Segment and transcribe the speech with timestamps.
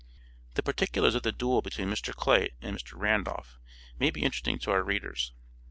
[0.55, 2.11] The particulars of the duel between Mr.
[2.11, 2.97] Clay and Mr.
[2.99, 3.59] Randolph
[3.99, 5.31] maybe interesting to our readers.